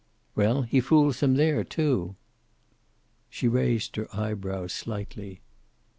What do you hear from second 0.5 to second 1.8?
he fools them there,